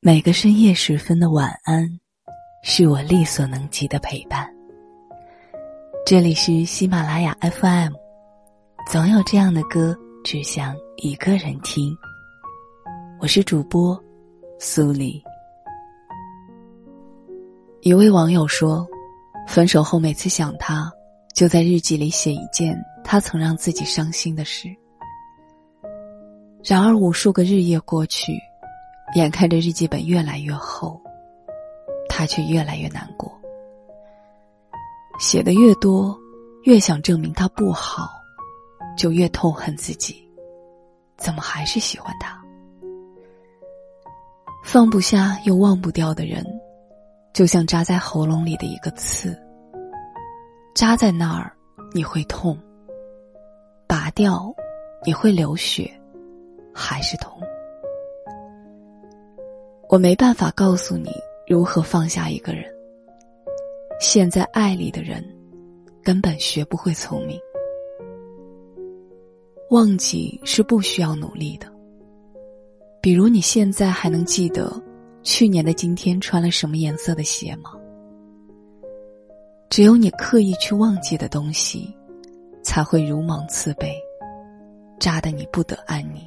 [0.00, 1.84] 每个深夜时分的晚安，
[2.62, 4.48] 是我力所能及的陪伴。
[6.06, 7.92] 这里是喜马拉雅 FM，
[8.88, 11.92] 总有这样的歌，只想一个人听。
[13.18, 14.00] 我是主播
[14.60, 15.20] 苏黎。
[17.80, 18.86] 一位网友说，
[19.48, 20.88] 分手后每次想他，
[21.34, 22.72] 就在日记里写一件
[23.02, 24.68] 他曾让自己伤心的事。
[26.62, 28.38] 然而无数个日夜过去。
[29.14, 31.00] 眼看着日记本越来越厚，
[32.08, 33.32] 他却越来越难过。
[35.18, 36.16] 写的越多，
[36.64, 38.08] 越想证明他不好，
[38.96, 40.28] 就越痛恨自己，
[41.16, 42.38] 怎么还是喜欢他？
[44.62, 46.44] 放不下又忘不掉的人，
[47.32, 49.36] 就像扎在喉咙里的一个刺，
[50.74, 51.50] 扎在那儿
[51.94, 52.56] 你会痛，
[53.86, 54.54] 拔掉
[55.04, 55.90] 你会流血，
[56.74, 57.40] 还是痛。
[59.88, 61.10] 我没办法告诉你
[61.46, 62.64] 如何放下一个人。
[63.98, 65.24] 陷在爱里的人，
[66.04, 67.40] 根本学不会聪明。
[69.70, 71.66] 忘记是不需要努力的。
[73.00, 74.70] 比如你现在还能记得
[75.22, 77.72] 去年的今天穿了什么颜色的鞋吗？
[79.70, 81.94] 只有你刻意去忘记的东西，
[82.62, 83.94] 才会如芒刺背，
[85.00, 86.22] 扎得你不得安宁。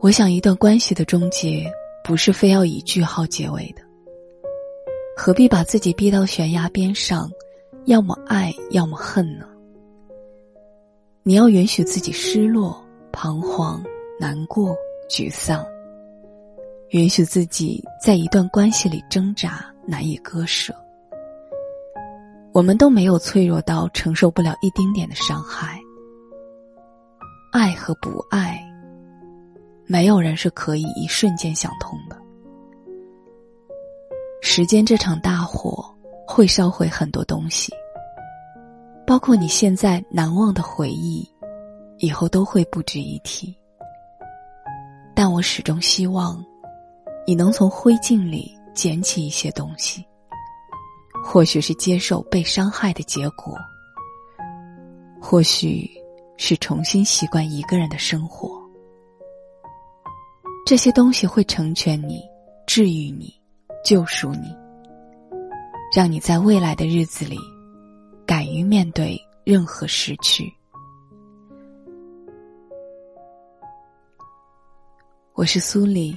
[0.00, 1.68] 我想，一段关系的终结，
[2.04, 3.82] 不是非要以句号结尾的。
[5.16, 7.28] 何必把自己逼到悬崖边上，
[7.86, 9.46] 要么爱，要么恨呢？
[11.24, 13.82] 你要允许自己失落、彷徨、
[14.20, 14.72] 难过、
[15.10, 15.66] 沮丧，
[16.90, 20.72] 允许自己在一段关系里挣扎，难以割舍。
[22.52, 25.80] 我们都没有脆弱到承受不了一丁点的伤害。
[27.50, 28.64] 爱和不爱。
[29.90, 32.16] 没有人是可以一瞬间想通的。
[34.42, 35.82] 时间这场大火
[36.26, 37.72] 会烧毁很多东西，
[39.06, 41.26] 包括你现在难忘的回忆，
[41.96, 43.56] 以后都会不值一提。
[45.14, 46.44] 但我始终希望，
[47.26, 50.04] 你能从灰烬里捡起一些东西，
[51.24, 53.56] 或许是接受被伤害的结果，
[55.18, 55.90] 或许
[56.36, 58.57] 是重新习惯一个人的生活。
[60.68, 62.22] 这些东西会成全你，
[62.66, 63.34] 治愈你，
[63.82, 64.54] 救赎你，
[65.96, 67.38] 让你在未来的日子里，
[68.26, 70.44] 敢于面对任何失去。
[75.32, 76.14] 我是苏黎，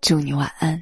[0.00, 0.80] 祝你晚安。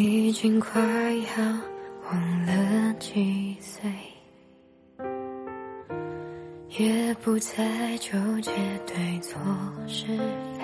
[0.00, 1.44] 已经快要
[2.08, 3.90] 忘了几岁，
[6.78, 8.52] 也不再纠结
[8.86, 9.40] 对错
[9.88, 10.06] 是
[10.56, 10.62] 非。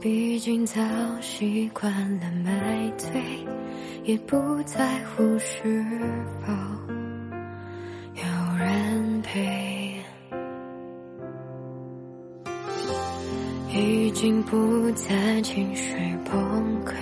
[0.00, 0.80] 毕竟早
[1.20, 3.20] 习惯了买醉，
[4.04, 5.84] 也不在乎是
[6.40, 6.50] 否
[8.14, 9.79] 有人陪。
[13.72, 15.94] 已经不再情绪
[16.24, 16.92] 崩溃，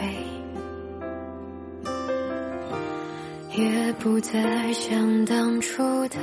[3.56, 6.18] 也不再像当初的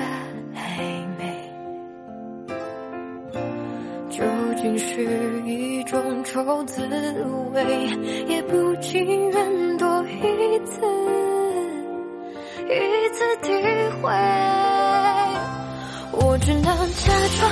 [0.53, 1.33] 暧昧。
[4.11, 4.23] 究
[4.56, 6.81] 竟是一种愁滋
[7.53, 7.89] 味，
[8.27, 10.79] 也不情愿多一次，
[12.69, 13.51] 一次体
[14.00, 14.12] 会。
[16.17, 17.50] 我只能假装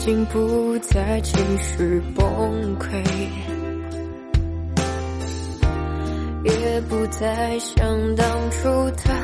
[0.00, 2.24] 已经不再情绪崩
[2.78, 3.02] 溃
[6.42, 7.76] 也不再像
[8.16, 8.62] 当初
[8.92, 9.14] 的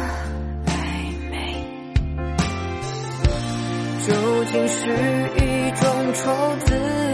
[0.66, 1.64] 暧昧
[4.06, 4.90] 究竟是
[5.38, 6.30] 一种愁
[6.66, 7.05] 滋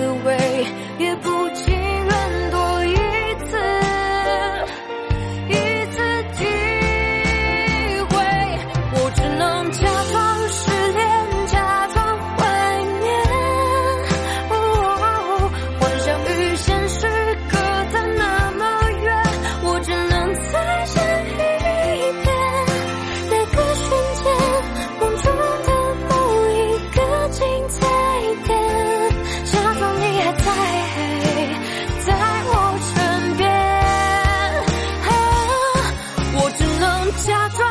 [37.16, 37.61] 下次